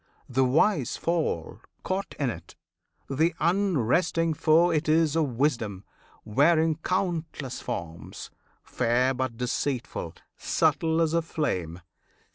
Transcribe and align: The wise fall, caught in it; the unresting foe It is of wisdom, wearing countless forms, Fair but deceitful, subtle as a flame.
The 0.27 0.43
wise 0.43 0.97
fall, 0.97 1.59
caught 1.83 2.15
in 2.19 2.31
it; 2.31 2.55
the 3.07 3.35
unresting 3.39 4.33
foe 4.33 4.71
It 4.71 4.89
is 4.89 5.15
of 5.15 5.37
wisdom, 5.37 5.83
wearing 6.25 6.77
countless 6.77 7.61
forms, 7.61 8.31
Fair 8.63 9.13
but 9.13 9.37
deceitful, 9.37 10.15
subtle 10.35 11.01
as 11.01 11.13
a 11.13 11.21
flame. 11.21 11.81